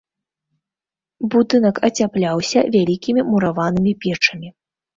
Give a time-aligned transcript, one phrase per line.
[1.35, 4.55] Будынак ацяпляўся вялікімі мураванымі печамі.